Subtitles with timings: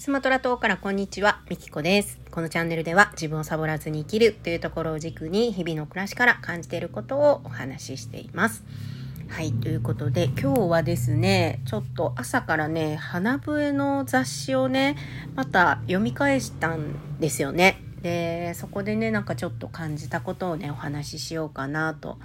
[0.00, 2.18] スマトラ島からこんにちは、みきこです。
[2.30, 8.64] このチャンネルでは自分をサボらずに生きるというところを軸に日々の暮らしから感じていることをお話ししています。
[9.28, 14.96] はい、ということで今日はですね、ちょっと朝からね、花笛の雑誌をね、
[15.34, 17.82] また読み返したんですよね。
[18.00, 22.16] で、そこでね、なんかちょっと感じたことをね、お話ししようかなと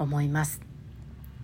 [0.00, 0.60] 思います。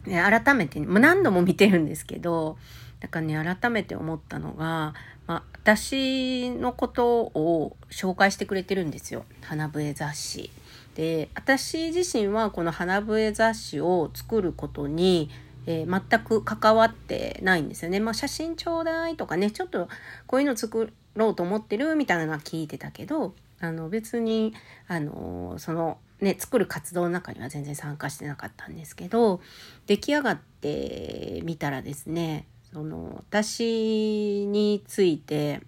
[0.07, 2.59] 改めて、もう何度も見てるんですけど、
[3.03, 4.95] だからね、改めて思ったのが、
[5.27, 9.25] まあ、私のことを紹介してくれてるんですよ。
[9.43, 10.53] 花笛雑誌。
[10.95, 15.31] で、私自身はこの花笛雑誌を作ることに、
[15.67, 17.99] えー、全く関わってないんですよね。
[17.99, 19.89] まあ、写真ちょうだいとかね、ちょっと
[20.29, 24.55] こういうの作ろうと思ってるみたいなのは聞いてたけど、あの別に、
[24.87, 29.41] あのその、ね、作る活動の中には全然参加してなかったんですけど、
[29.89, 35.61] 出来上がってみたらですね、その私について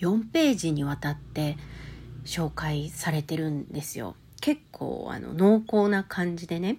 [0.00, 1.56] 4ページにわたって
[2.24, 4.14] 紹介されてるんですよ。
[4.40, 6.78] 結構あの濃厚な感じでね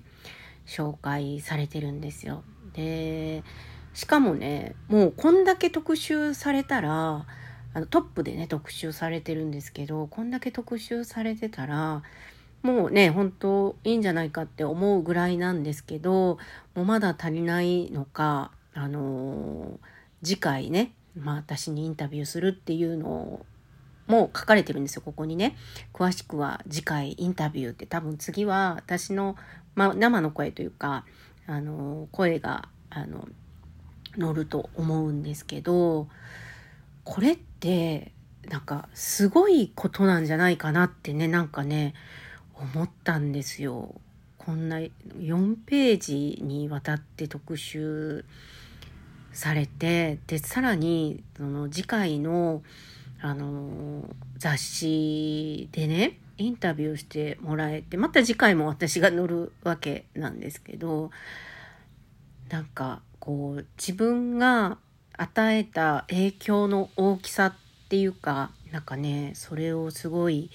[0.66, 2.44] 紹介されてるんですよ。
[2.74, 3.44] で
[3.94, 7.26] しかもねもうこんだけ特集されたら
[7.74, 12.04] あのトップでね特集されてるんですけどこんだけ特集されてたら
[12.62, 16.38] もうね本当いいんじゃないかって思うぐらいなんですけど
[16.76, 19.80] もうまだ足りないのかあの
[20.24, 23.44] 次回ね、まあ、私にインタビューするっていうの
[24.06, 25.58] も書かれてるんですよここにね
[25.94, 29.36] 詳しくは次回インタビューって多分次は私の、
[29.74, 31.06] まあ、生の声というか
[31.48, 33.28] あの声があの
[34.16, 36.08] 乗ると思うんですけど
[37.04, 38.12] これって
[38.48, 41.96] なんかすごいことなんじゃないかなってねなんかね
[42.54, 43.96] 思ったんですよ。
[44.38, 48.24] こんな4ページにわたって特集
[49.38, 52.64] されてでさらにその次回の
[53.22, 54.04] あの
[54.38, 61.12] 雑誌でねインタビューしてもらえてまた次回も私が載るわけなんですけど
[62.50, 64.80] なんかこう自分が
[65.14, 67.54] 与えた影響の大きさっ
[67.90, 70.50] ていうかなんかねそれをすごい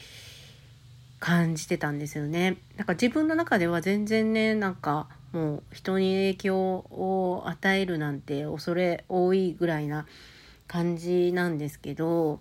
[1.21, 2.57] 感じてたんですよね。
[2.77, 10.07] なんか自分の中では全然ねなんかもう人に影響を与えるなんて恐れ多いぐらいな
[10.67, 12.41] 感じなんですけど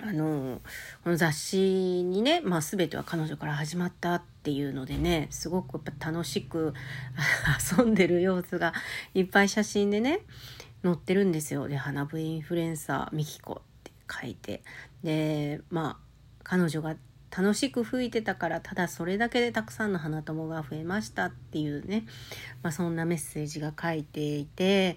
[0.00, 0.60] あの
[1.02, 6.72] この雑誌にね、まあ、全ては彼女から始まったっていうのでねすごくやっぱ楽しく
[7.78, 8.72] 遊んでる様子が
[9.14, 10.20] いっぱい写真でね
[10.84, 11.66] 載ってるんですよ。
[11.66, 14.62] で花部インフルエンサーミキコって書いて
[15.02, 16.08] でまあ
[16.44, 16.94] 彼女が
[17.36, 22.04] 楽しく吹いてたからただそれだけでたくさんの花友が増えましたっていうね、
[22.62, 24.96] まあ、そんなメッセージが書いていて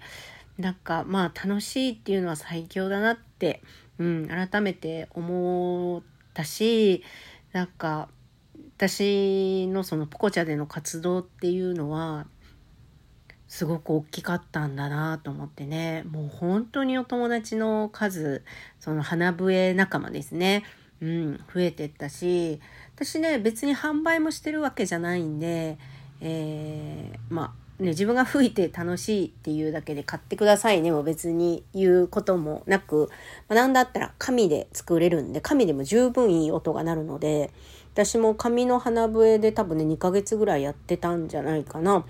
[0.58, 3.62] なんかまあ楽しいっていうのは最強だなって、
[3.98, 6.02] うん、改めて思っ
[6.34, 7.02] たし
[7.52, 8.08] なんか
[8.76, 12.26] 私のそのポコチャでの活動っていうのは
[13.46, 16.04] すごく大きかったんだなと思ってね。
[16.10, 18.42] もう本当にお友達の数
[18.80, 20.64] その花笛仲間ですね。
[21.02, 22.60] うん、増えてったし
[22.94, 25.76] 私ね別に販売もしてるわけじゃないんで、
[26.20, 33.10] えー、まあね自分が吹いて楽しいっていうだけで買ってくださいねも別に言うこともなく、
[33.48, 37.50] まあ、なんだったら紙で作れるんで紙でも十分いい音が鳴るので
[37.94, 42.06] 私も紙の花笛で多分ね2ヶ月ぐらいやってたんじゃないかな。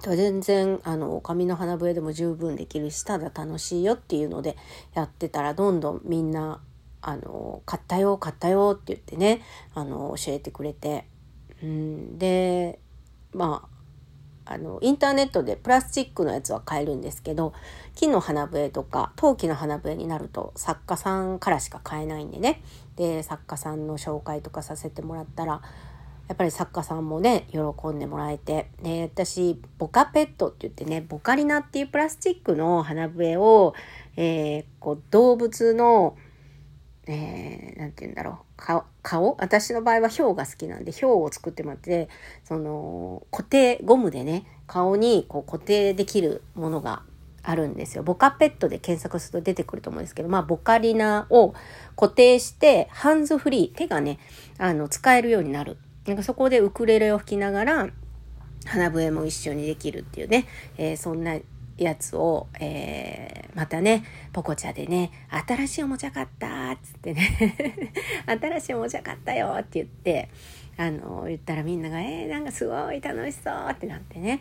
[0.00, 4.54] 全然あの紙の花笛でも十分できるしただ楽しいよっていうので
[4.92, 6.60] やってたらどんどんみんな
[7.06, 9.42] あの、買ったよ、買ったよって言ってね、
[9.74, 11.04] あの、教えてくれて。
[11.62, 12.78] うん、で、
[13.34, 13.68] ま
[14.46, 17.52] あ、あの、インターネットでプラスチックのやつは買えるんですけど、
[17.94, 22.62] 木の花笛とか、陶器の花笛になると作家さんからしか買えないんでね。
[22.96, 25.60] で、作家さんの紹介とかさせてもらったら、
[26.28, 28.70] やっぱり作家さんもね、喜んでもらえて。
[28.82, 33.74] で、私、ボカペットって言ってね、ボカリナっていうプラスチックの花笛を、
[34.16, 36.16] えー、こう、動物の、
[37.06, 39.36] えー、て言うんだろう顔顔？
[39.38, 42.08] 私の場合はヒョウが好きなんでヒョウを作ってもらって
[42.44, 47.02] その固定ゴムでね顔にこう固定できるものが
[47.46, 48.02] あるんですよ。
[48.02, 51.52] ボカペットで検索すると出てくると思うんですけど、まあ、ボカリナを
[51.94, 54.18] 固定して、ハンズフリー、手がね、
[54.56, 55.76] あの、使えるようになる。
[56.06, 57.88] なんかそこでウクレレを弾きながら、
[58.64, 60.46] 花笛も一緒にできるっていうね、
[60.78, 61.36] えー、そんな
[61.76, 65.10] やつを、えー、またね、ポコチャでね、
[65.46, 67.92] 新しいおもちゃ買ったっつってね
[68.26, 70.28] 新しいおもちゃ買ったよって言って、
[70.76, 74.40] あの言ったらみんなが「えー、なんかすごい楽しそう」ってなってね。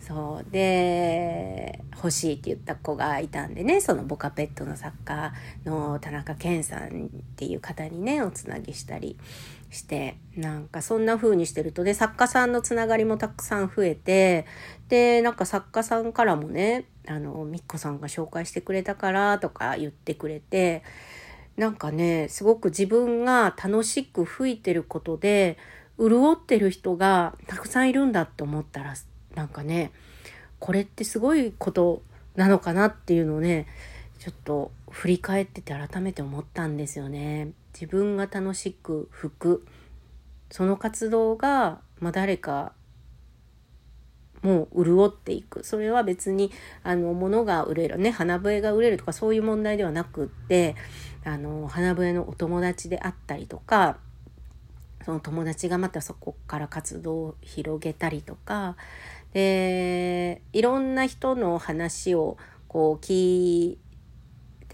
[0.00, 5.34] そうで欲しいって言った子がいたんでねそのボカペットの作家
[5.66, 9.18] の田中健さんっていう方にねおつなぎしたり
[9.70, 14.46] してなんかそんな風にしてるとね作家さんのつながりもたくさん増えて
[14.88, 20.82] でなんか作家さんからもねあのみっこさんが紹介してくれたからとか言ってくれて
[21.56, 25.56] なんかねすごく自分が楽しく吹いてることで
[25.98, 28.94] 潤ってる人がたくさんいるんだって思ったら
[29.34, 29.92] なんかね
[30.58, 32.02] これってすごいこと
[32.34, 33.66] なのかなっていうのをね
[34.18, 37.52] ちょっと振り返ってて改めて思ったんですよね。
[37.80, 39.66] 自分が楽しく吹く。
[40.50, 42.72] その活動が、まあ、誰か
[44.42, 45.64] もう潤っていく。
[45.64, 46.50] それは別に
[46.82, 50.76] あの物が売れるね花笛が売れるとかそういう問題ではなくって
[51.24, 53.98] あの花笛のお友達であったりとか
[55.04, 58.76] その友達がまたそこから活動を広げたりとか
[59.32, 62.36] でいろんな人の話を
[62.68, 63.76] こう聞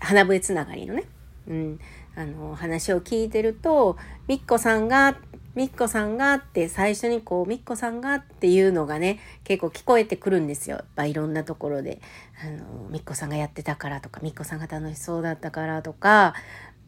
[0.00, 1.04] 花笛つながりのね、
[1.48, 1.80] うん、
[2.16, 3.96] あの話を聞いてると
[4.26, 5.16] みっこさんが
[5.54, 10.76] みっこさんがって最初にこうみっこさんがっていうのがね結構聞こえてくるんですよ。
[10.76, 12.00] やっぱいろんなところで。
[12.38, 16.34] あのみっこさんがやってたからとかみっこさんが楽しそうだったからとか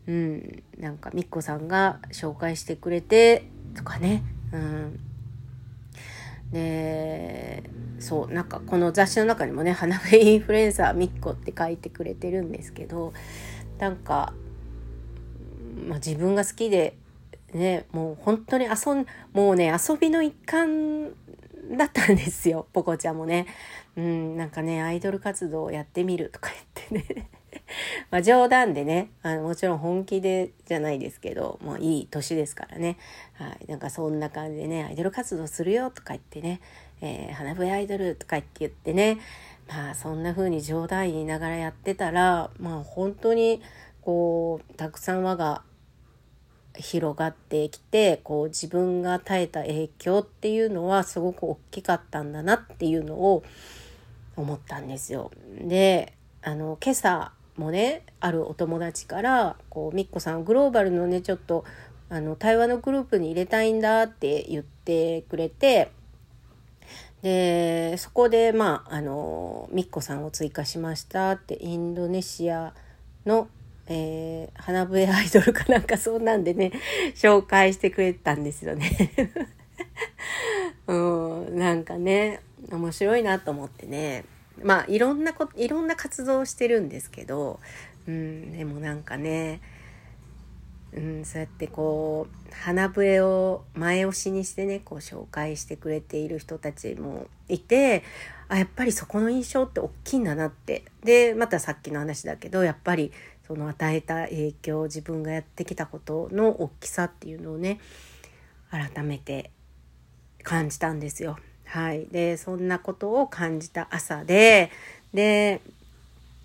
[0.09, 3.45] うん、なんかみっこさんが紹介してくれて
[3.77, 4.23] とかね、
[4.53, 5.01] うん、
[6.51, 7.63] で
[8.01, 13.13] そうなんかこの雑誌の中にもね「花笛インフルエンサーみっこ」って書いてくれてるんですけど
[13.79, 14.33] なんか、
[15.87, 16.97] まあ、自分が好きで
[17.53, 21.11] ねもう本当に遊んもうね遊びの一環
[21.77, 23.47] だったんですよ ポコちゃんもね。
[23.97, 26.51] うん、なんかねアイドル活動をやってみるとか
[26.89, 27.29] 言ってね。
[28.11, 32.97] まあ冗談でねあのもちろん本気でじゃないですけどもういい年ですからね、
[33.35, 36.61] はい、なんかそんな感じでねアイドル活動するよとか言ってね、
[37.01, 39.19] えー、花笛アイドルとか言って言ってね。
[39.69, 43.61] まあそんな風に冗談言いながらやってたらまあ本当に
[44.01, 45.63] こうたくさん輪が
[46.79, 53.43] 広がってきてこう自分が耐えた影響っていうのはすごく大きかったんだなっていうのを
[54.37, 55.31] 思ったんですよ。
[55.61, 61.65] であの今朝もねあるお友達からこうみっこさんグローバルのねちょっと
[62.09, 65.91] あの対話のグループに入れたいんだって言ってくれて
[67.23, 72.73] でそこでまああのみっこさんを追加しましたってインドネシア
[73.27, 73.49] の、
[73.91, 76.73] えー、花笛アイドルかなんかそんなんでね
[77.15, 79.13] 紹介してくれたんですよね。
[80.87, 82.41] うんなんかね
[82.71, 84.25] 面白いなと思ってね。
[84.63, 87.61] まあいろんなこいろんな活動をしてるんですけど、
[88.07, 89.61] うん、でもなんかね、
[90.93, 98.03] うん、そうやってこう花笛を前押しにしてねこう紹介してくれている人たちもいて
[98.49, 100.85] あやっぱりそこの印象って大きいんだなって。
[101.05, 103.13] でまたさっきの話だけどやっぱり
[103.49, 107.81] その与えた影響自分がやってきたことの大きさっていうのをね
[108.71, 109.51] 改めて
[110.43, 111.39] 感じたんですよ。
[111.65, 112.07] はい。
[112.07, 114.71] で、そんなことを感じた朝で、
[115.13, 115.61] で、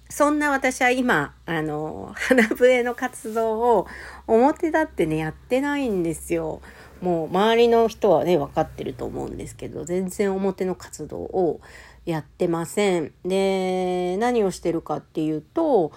[0.10, 3.88] そんな私は今、あの、花笛の活動を
[4.28, 6.62] 表立ってね、やってないんですよ。
[7.02, 11.62] もう周りの人はね、分かってると思うんですけど、全然表の活動を
[12.06, 13.14] やってません。
[13.26, 15.92] で、何をしてるかっていうと、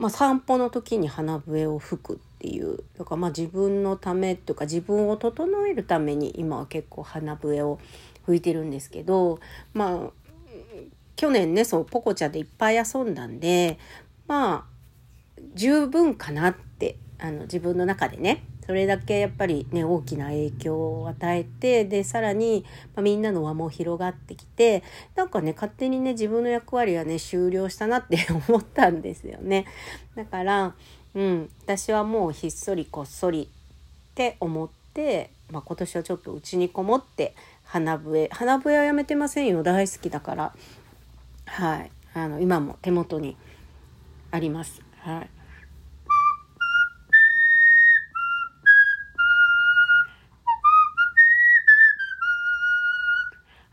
[0.00, 7.78] まあ、散歩の時に花笛を吹くっていうだからまあ自分のためというか自分を整えるために今は結構花笛を
[8.24, 9.40] 吹いてるんですけど
[9.74, 10.10] まあ
[11.16, 13.78] 去年ねそうポコチャでいっぱい遊んだんで
[14.26, 14.70] まあ
[15.54, 22.64] 十分かなってあの自分の中でねそれだけやっぱりね大きな影響を与えてでさらに、
[22.94, 24.82] まあ、みんなの輪も広がってきて
[25.16, 29.66] なんかね勝手にね自分の役割はね終了したなって 思ったんですよね。
[30.14, 30.74] だから
[31.14, 39.62] うん、私はもうひっそりこっそりって思って、まあ、今年はちょっとうちにこもって花笛花笛はやめてませんよ。
[39.62, 40.54] 大好きだから。
[41.46, 41.90] はい。
[42.14, 43.36] あの今も手元に
[44.30, 44.82] あります。
[44.98, 45.39] はい。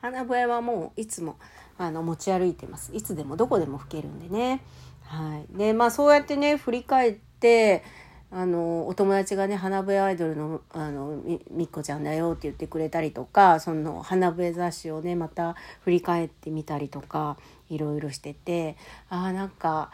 [0.08, 1.38] 花笛はもういつも
[1.78, 2.96] あの持ち歩いてます。
[2.96, 4.62] いつでもどこでも吹けるんでね。
[5.04, 5.58] はい。
[5.58, 7.84] でまあそうやってね振り返って
[8.32, 17.38] あのお友達がね花笛アイドルのあのみみっこちゃんだよって言ってくれたりとかその花笛雑誌をねまた振り返ってみたりとか
[17.70, 18.78] いろいろしてて
[19.10, 19.92] あなんか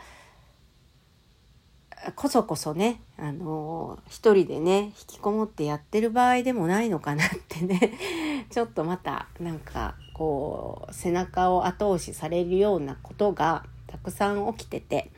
[2.15, 7.93] こそこそね、あの一人でね、引きこもってやってる場合でもないのかなってね、
[8.51, 15.12] ちょっとまたなんかこう、背中を後押しされるようなことがたくさん起きてて、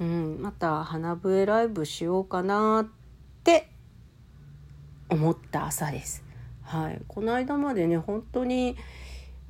[0.00, 2.86] うん、また花笛ライブしようかなっ
[3.44, 3.68] て
[5.08, 6.24] 思った朝です。
[6.62, 8.76] はい、この間までね本当に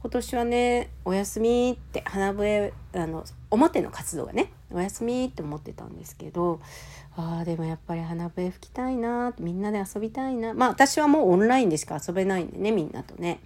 [0.01, 6.61] 今年はねお休みって花笛あの表の活動がねお休みって思ってたんですけど
[7.17, 13.41] あーでもやっぱり花笛吹きたいなみんなで遊びたいなまあ私はもうオンラインでしか遊べないんでねみんなとね。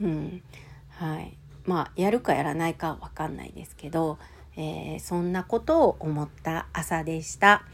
[0.00, 0.42] うん
[0.90, 4.18] はいまあやるかやらないかは分かんないですけど、
[4.56, 7.64] えー、そんなことを思った朝でした。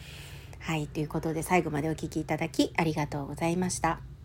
[0.60, 4.15] はいということで最後までお聴きいただきありがとうございました。